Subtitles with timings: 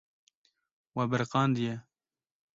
[0.97, 1.77] We biriqandiye.